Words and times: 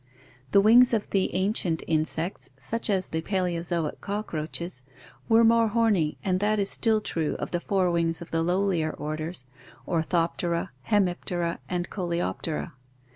The 0.49 0.61
wings 0.61 0.95
of 0.95 1.11
the 1.11 1.31
ancient 1.35 1.83
insects 1.85 2.49
such 2.57 2.89
as 2.89 3.09
the 3.09 3.21
Paleozoic 3.21 4.01
cockroaches 4.01 4.83
were 5.29 5.43
more 5.43 5.67
horny 5.67 6.17
and 6.23 6.39
that 6.39 6.57
is 6.57 6.71
still 6.71 7.01
true 7.01 7.35
of 7.37 7.51
the 7.51 7.59
fore 7.59 7.91
wings 7.91 8.19
of 8.19 8.31
the 8.31 8.41
lowlier 8.43 8.93
orders, 8.97 9.45
Orthoptera, 9.87 10.71
Hemiptera, 10.87 11.59
and 11.69 11.87
Coleoptera. 11.91 12.73